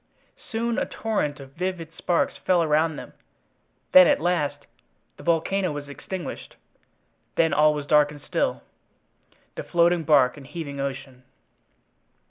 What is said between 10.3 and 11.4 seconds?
and heaving ocean.